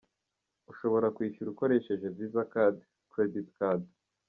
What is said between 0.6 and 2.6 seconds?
Ushobora kwishyura ukoresheje visa